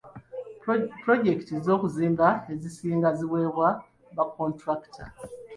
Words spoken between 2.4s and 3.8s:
ezisinga ziweebwa